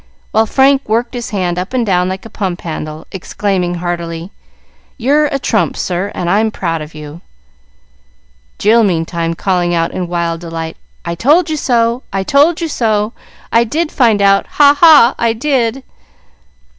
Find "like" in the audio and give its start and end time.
2.09-2.25